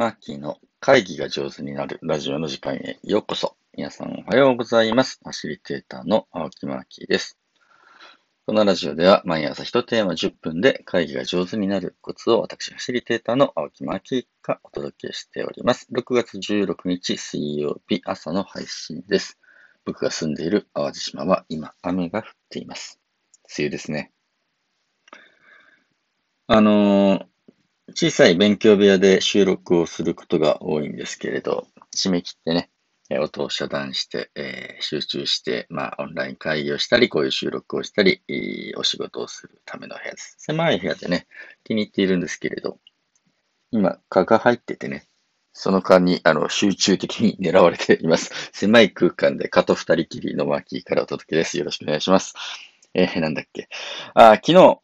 [0.00, 3.54] マーキーの会議が上手になるラジオの時間へようこそ。
[3.76, 5.20] 皆さんおはようございます。
[5.22, 7.36] ファシリテーターの青木マーキーです。
[8.46, 15.86] このラジオでは毎朝1テーマ10分で会議が上手になるコツを私、ファシリテーターの青木マーキーがお届けしております。
[15.92, 19.38] 6月16日水曜日朝の配信です。
[19.84, 22.98] 僕が住んでいる淡路島は今雨が降っています。
[23.54, 24.12] 梅雨ですね。
[26.46, 27.29] あのー
[27.94, 32.70] 小さい勉強部屋で収録をすることが多いんですけれど、締め切ってね、
[33.18, 38.22] 音を遮断して、えー集中して、まあ、オンライン会議をしたり、こういう収録をしたり、
[38.76, 40.36] お仕事をするための部屋です。
[40.38, 41.26] 狭い部屋でね、
[41.64, 42.78] 気に入っているんですけれど、
[43.70, 45.06] 今、蚊が入っててね、
[45.52, 48.50] その間に、あの、集中的に狙われています。
[48.52, 51.58] 狭い空間で蚊と二人きりのマーキーからお届けです。
[51.58, 52.34] よろしくお願いします。
[52.94, 53.68] えーなんだっけ。
[54.14, 54.80] あ、昨日、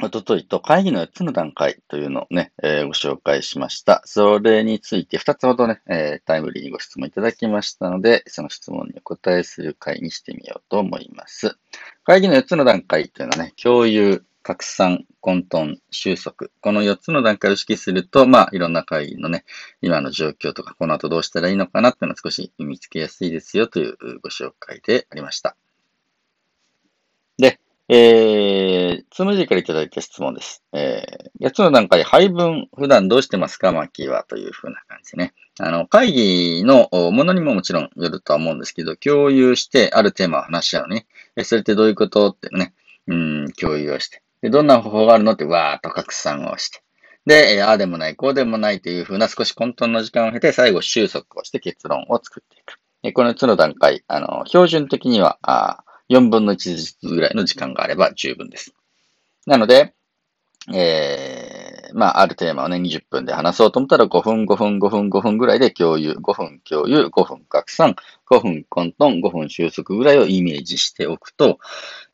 [0.00, 4.02] おとといと会議の4つの段階というのをね、えーご紹介しました。
[4.06, 11.58] それについて2つほどね、えータイムリーにご質問いただきましたので、その質問にお答えする回にしてみようと思います。
[12.04, 16.48] 会議の4つの段階というのはね、共有、拡散、混沌、収束。
[16.62, 19.44] この4つの段階を意識すると、まあ、いろんな会議のね、
[19.82, 25.56] 今の状況とか、この後どうしたらいいのかなっていうのを少し見つけやすいですよというご紹介でありました。
[27.88, 30.62] えー、つむじからいただいた質問です。
[30.72, 33.72] えー、8つの段階、配分、普段どうしてますか？
[33.72, 35.34] マーキはというふうな感じね。
[35.58, 41.06] あの、会議のものにももちろんよるとは思うんですけど、共有して、あるテーマを話し合うね。
[41.36, 42.30] えそれってどういうこと？
[42.30, 42.72] ってね、
[43.08, 44.22] うん、共有をして。
[44.42, 45.32] で、どんな方法があるの？
[45.32, 46.82] って、わーっと拡散をして。
[47.26, 52.78] で、ああでもない、こうでもないというふうな少し混沌の時間を経て、最後収束をして結論を作っていく。
[53.02, 58.74] えこの4つの段階、あの、標準的には、あ4分の1ずつぐらいの時間があれば十分です。
[59.46, 59.94] なので、
[60.72, 67.96] えー、まあ、あるテーマをね、20分で話そうと思ったら5分、5分、5分、5分ぐらいで共有、5分共有、5分拡散、
[68.30, 71.58] 5分混沌、5分収束ぐらいをイメージしておくと、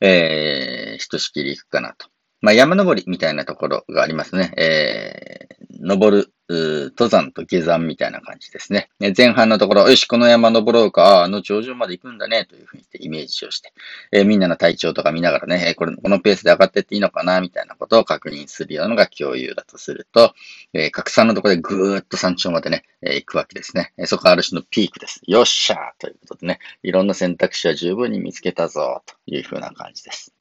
[0.00, 2.06] えー、ひとしきりいくかなと。
[2.40, 4.52] まあ、山登りみたいなところがありますね。
[4.56, 8.88] えー、登る、登山と下山みたいな感じですね。
[9.16, 13.72] 前半のところ、よし、この山登ろうか、あの頂上まで行くんだね、というふうにしてイメージをして、
[14.12, 20.34] えーみんなの体調とか見ながらね、えーこれ、このペースで上がってっていいのかな、みたいなことを確認するようなのが共有だとすると、
[20.72, 23.92] えー拡散のところでぐーっと山頂までね、えー行くわけですね。
[24.06, 25.20] そこはある種のピークです。
[25.26, 30.37] よっしゃーということでね、いろんな選択肢は十分に見つけたぞ、というふうな感じです。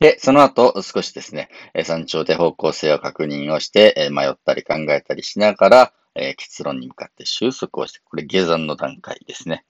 [0.00, 1.50] で、その後、少しですね、
[1.84, 5.92] 山頂で方向性を確認をして、迷ったり考えたりしながら、
[6.36, 9.64] 結論に向かって収束をして、これ下山の段階ですね。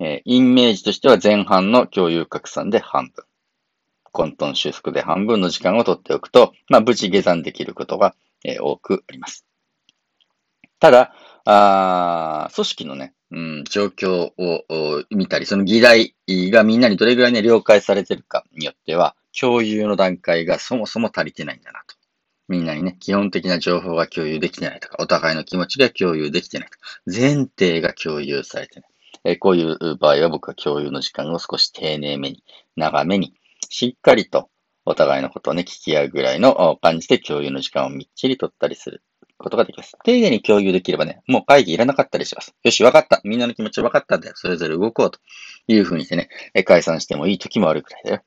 [0.00, 3.24] えイメージとしては前半の共有拡散で半分。
[4.12, 8.14] 混沌収束で半分の時間を取っておくと、まあ、無事下山できることが、
[8.60, 9.44] 多くあります。
[10.78, 11.12] ただ、
[11.44, 21.96] あ組織のね、うん、状況を見たり、その議題がみんなにどれぐらいね、了解されてるかによっては、共有の段階がそもそも足りてないんだなと。
[22.48, 28.90] みんなにね、基本的な情報が共有できてないとか、お互いの気持ちが共有できてないとか、前提が共有されてない。
[29.24, 32.44] えこういう場合は僕は共有の時間を少し丁寧めに、
[32.76, 33.34] 長めに、
[33.68, 34.48] しっかりと
[34.84, 39.02] お互いのことをね、聞き合うぐらいの感じで共有の時間をみっちり取ったりする
[39.36, 39.96] ことができます。
[40.04, 42.54] 丁寧に共有できればね、もう会議いらなかったりします。
[42.62, 43.20] よし、わかった。
[43.24, 44.34] みんなの気持ちわかったんだよ。
[44.36, 45.18] それぞれ動こうと
[45.66, 46.28] いうふうにしてね、
[46.64, 48.22] 解散してもいい時もあるくらいだよ。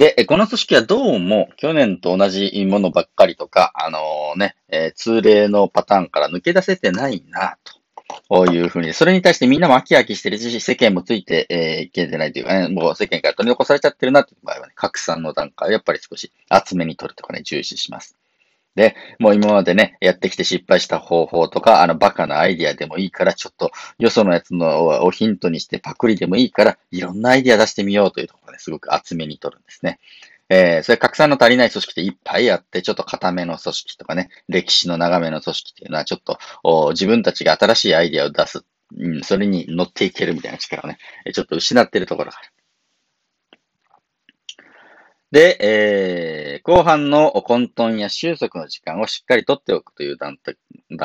[0.00, 4.00] で、この組織はどうも去年と同じものばっかりとか、あの
[4.34, 7.74] ね、えー通例のパターンから抜け出せてないなと。
[8.50, 18.16] いうふうに、それに対してみんなも飽き飽きしてるし、世間もついて、えーいけてないというかね、もう世間から取り残されちゃってるなという場合はね、拡散の段階をやっぱり少し厚めに取るとかね、重視します。
[18.74, 29.98] で、もう今までね、やってきて失敗した方法とか、あのバカなアイディアでもいいから、ちょっとよそのやつのをヒントにしてパクリでもいいから、いろんなアイディア出してみようというところで、すごく厚めに取るんですね。
[30.50, 38.64] えー、それ拡散の足りない組織っていっぱいあって、ちょっと固めの組織とかね、歴史の長めの組織っていうのは、ちょっとお自分たちが新しいアイディアを出す、
[38.96, 40.98] うん、それに乗っていけるみたいな力をね、
[41.32, 42.52] ちょっと失ってるところがある。
[45.30, 50.36] で、えー、後半の混沌や収束の時間をしっかり取っておくという段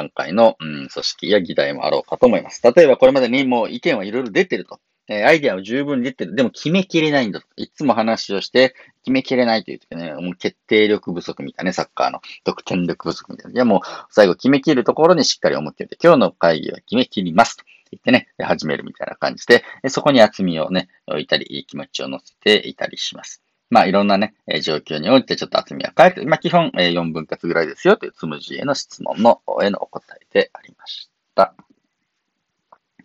[0.09, 2.61] 階の、うん、組織や議題もあろうかと思います。
[2.63, 4.79] 例えばこれまでにもう意見はいろいろ出てると。
[5.07, 6.33] えーアイディアは十分出てる。
[6.33, 7.45] でも決めきれないんだと。
[7.57, 8.73] いつも話をして
[9.03, 13.55] 決めきれないという時ね、もう決定力不足みたいなね、サッカーの得点力不足みたいな。
[13.55, 13.79] いやもう
[14.09, 23.44] 最後決めきるところにしっかり思っておいて、今日の会議は決めきりますと言ってね、始めるみたいな感じで、そこに厚みをね、置いたり、気持ちを乗せていたりします。
[23.69, 31.55] まあ、いろんなね、え状況においてちょっと厚みは変えて、まあ、基本、え4分割ぐらいですよというつむじへの質問の、へのお答えでありました。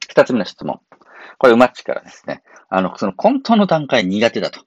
[0.09, 0.81] 二つ目の質問。
[1.39, 2.43] これ、うまっちからですね。
[2.69, 4.61] あの、その根当の段階苦手だと。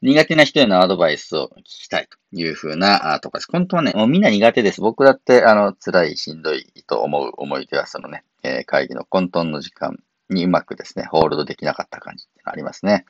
[0.00, 3.48] 苦手な人へのアドバイスを聞きたいというふうなとこです。
[3.50, 4.80] 本当はね、もうみんな苦手です。
[4.80, 9.98] 僕だって、あの、辛い、しんどいと思う思い出は、そのね、えー、会議の混沌の時間
[10.28, 13.04] にうまくですね、ホールドできなかった感じってありますね。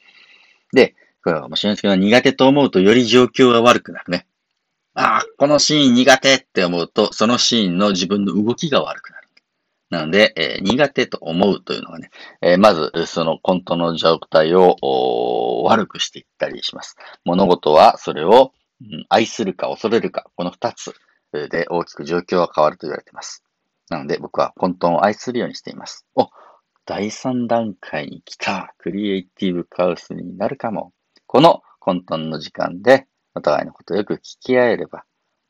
[0.72, 4.26] で、これは面白いですけど、苦手と思うとより状況が悪くなるね。
[4.94, 9.20] ああ、このシーン苦手って思うと、そのシーンの自分の動きが悪くなる。
[9.90, 16.96] なので、えー、苦手と思うというのはね、えー、まず、そのコントの状態を悪くしていったりします。
[17.24, 20.94] 物事はそれを、うん、愛するか恐れるか、この二つ
[21.32, 23.42] で大きく状況は変わると言われています。
[23.88, 26.06] なので、僕は混沌を愛するようにしています。
[26.14, 26.28] お、
[26.86, 28.74] 第三段階に来た。
[28.78, 30.92] クリエイティブカウスになるかも。
[31.32, 33.06] この混沌の時間で、
[33.36, 35.04] お互いのことをよく聞き合えれば、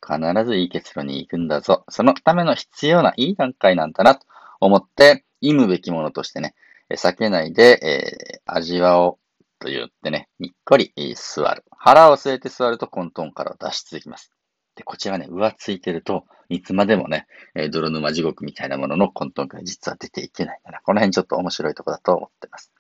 [0.07, 1.87] 必ずいい結論に行くんだぞ。
[1.89, 4.27] そのための必要ないい段階なんだなと
[4.61, 6.55] 思って、忌むべきものとしてね、
[6.91, 11.65] 避けないで、えー、味わおうと言ってね、にっこり座る。
[11.71, 14.31] 腹を据えて座ると混沌から脱出できます。
[14.77, 22.71] で、こちらね、浮ついてると、いつまでもね、えー、泥沼地獄みたいなものの混沌から実は出ていけないから、この辺ちょっと面白いとこだと思ってます。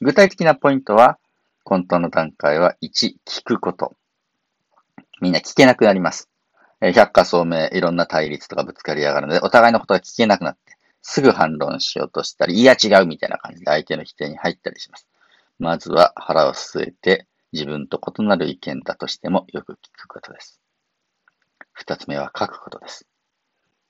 [0.00, 1.18] 具体的なポイントは、
[1.64, 3.96] 混沌の段階は1、聞くこと。
[5.20, 6.28] みんな聞けなくなります。
[6.82, 15.08] えー、百科聡明、いろんな対立とかぶつかり上がるので、お互いのことが聞けなくなって、すぐ反論しようとしたり、いや違うみたいな感じで相手の否定に入ったりします。
[15.58, 20.60] まずは腹を据えて、自分と異なる意見だとしてもよく聞くことです。
[21.72, 23.06] 二つ目は書くことです。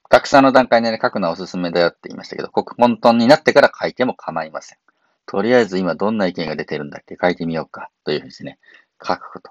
[0.09, 4.79] 拡散の段階でね、書くのはおすすめだよって言いましたけど、混沌になってから書いても構いません。
[5.27, 7.91] とりあえず今どんな意見が出てるんだっけ書いてみようか。
[8.05, 8.59] というふうにですね、
[9.03, 9.51] 書くこと。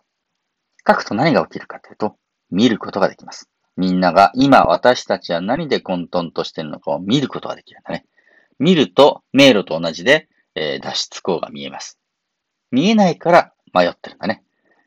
[0.87, 2.15] 書くと何が起きるかというと、
[2.51, 3.49] 見ることができます。
[3.75, 8.05] みんなが今私たちは何で混沌としてるのかを見ることができるんだね。
[8.59, 11.99] 見ると迷路と同じで、えー、脱出口が見えます。
[12.71, 14.43] 見えないから迷ってるんだね。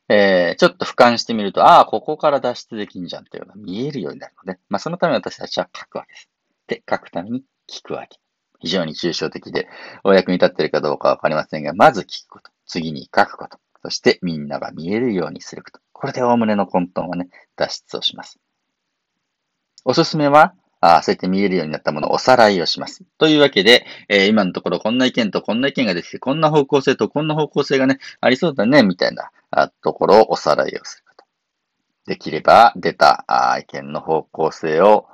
[0.09, 6.31] えー、ちょっと俯瞰してみると、ああ、ここから脱出できんじゃんっていうのが見えるようになるので、まあそのために私たちは書くわけです。
[6.69, 8.19] で、書くために聞くわけ。
[8.61, 9.69] 非常に抽象的で、
[10.05, 12.51] お役に立っているかどうかわかりませんが、まず聞くこと。
[12.67, 13.59] 次に書くこと。
[13.83, 15.81] そしてみんなが見えるようにすること。
[15.93, 18.39] これでおおむねの混沌はね、脱出をします。
[19.85, 23.05] おすすめは、あそうやって見えるようになったものをおさらいをします。
[23.19, 29.31] というわけで、えー、今のところこんな意見とこんな意見が出てきて、こんな方向性とこんな方向性がね、ありそうだね、みたいな
[29.83, 31.25] ところをおさらいをすること。
[32.07, 33.25] できれば出た
[33.61, 35.07] 意見の方向性を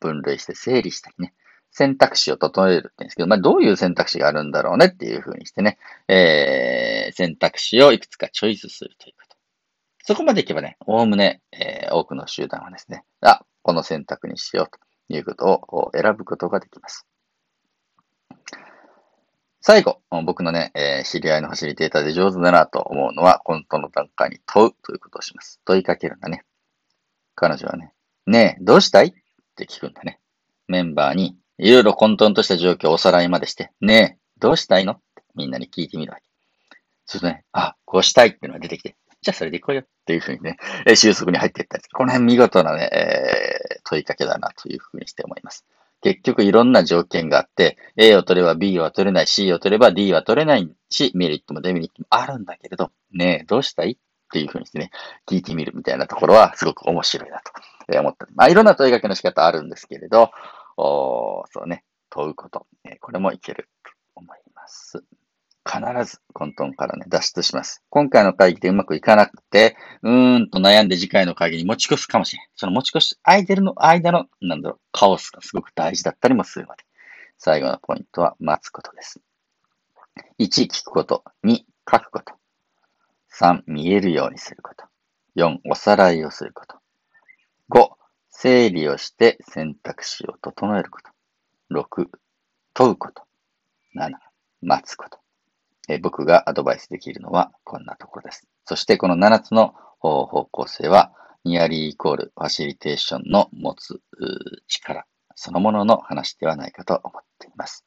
[0.00, 1.34] 分類して整理したりね、
[1.72, 5.78] 選択肢を整えるって言うんですけど、まあ、どういう選択肢があるんだろうねっていうふうにしてね、
[6.08, 9.36] えー、選択肢をいくつかチョイスするということ。
[10.04, 14.78] そこまでいけばね、おおむね、えー、多くの集団はですね、あ、この選択にしようと
[15.14, 17.06] いうことを選ぶことができます。
[19.62, 25.60] 最後、僕のね、えー、知り合いのファシリテーターで上手だなと思うのは、本当の段階に問うということをします。
[25.66, 26.44] 問いかけるんだね。
[27.34, 27.92] 彼女はね、
[28.26, 29.08] ねえ、どうしたい？
[29.08, 29.12] っ
[29.56, 30.18] て聞くんだね。
[30.66, 34.92] メンバーに、いろいろ混沌とした状況をおさらいまでして、ねえ、どうしたいの？
[34.92, 36.24] ってみんなに聞いてみるわけ。
[37.06, 40.56] そうするとね、あ、こうしたいっていうのが出てきて、じゃあそれで行こうよっていうふうにね、
[40.94, 45.66] 収束に入っていったりこの辺見事なね、えー、問いかけだなというふうにして思います。
[46.02, 53.96] 結局いろんな条件があって、A を取れば B は取れない、C を取れば D は取れないし、メリットもデメリットもあるんだけれど、ねえ、どうしたいっ
[54.32, 54.90] ていうふうにしてね、
[55.28, 58.26] 聞いてみるみたいなところはすごく面白いなと思った。
[58.34, 60.30] まあ、いろんな問いかけの仕方あるんですけれど、
[60.82, 65.04] おそうね、問うこと、えこれもいけると思います。
[65.66, 67.82] 必ず混沌からね、脱出します。
[67.90, 72.46] 今回の会議でうまくいかなくて、うーんと悩んで次回の会議に持ち越すかもしれん。
[72.56, 76.84] その持ち越し、間の間の、なんだろう、カオスがすごく大事だったりもするので、
[77.36, 79.20] 最後のポイントは待つことです。
[80.38, 81.24] 1、聞くこと。
[81.44, 81.58] 2、
[81.90, 82.32] 書くこと。
[83.38, 84.86] 3、見えるようにすること。
[85.36, 86.80] 4、おさらいをすること。
[88.42, 91.10] 整理をして選択肢を整えること。
[91.78, 92.08] 6、
[92.72, 93.24] 問うこと。
[93.94, 94.12] 7、
[94.62, 95.18] 待つこと。
[95.90, 98.48] え僕がアドバイスできるのはこんなところです。
[98.64, 101.12] そしてこの7つの方向性は、
[101.44, 104.00] ニアリーイコールファシリテーションの持つ
[104.68, 105.04] 力
[105.34, 107.84] そのものの話ではないかと思っています。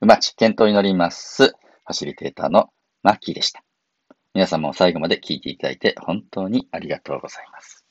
[0.00, 1.48] うまち、検討に乗ります。
[1.48, 2.70] ファシリテーターの
[3.02, 3.64] マッキーでした。
[4.34, 7.84] 皆様も最後まで聞いていただいて本当にありがとうございます。